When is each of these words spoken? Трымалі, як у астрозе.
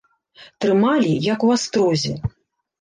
Трымалі, 0.65 1.13
як 1.27 1.39
у 1.51 1.53
астрозе. 1.59 2.19